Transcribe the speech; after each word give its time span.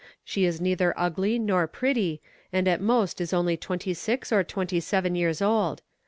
She 0.23 0.45
is 0.45 0.59
neither 0.59 0.95
ugly 0.99 1.37
nor 1.37 1.67
pretty, 1.67 2.23
and 2.51 2.67
at 2.67 2.81
most 2.81 3.21
is 3.21 3.33
only 3.33 3.55
twenty 3.55 3.93
six 3.93 4.31
or 4.31 4.43
twenty 4.43 4.79
seven 4.79 5.13
years 5.13 5.43
old. 5.43 5.83